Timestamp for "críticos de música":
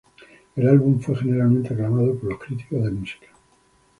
2.39-3.27